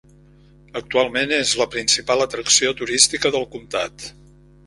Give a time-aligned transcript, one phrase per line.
[0.79, 4.09] Actualment és la principal atracció turística del comtat.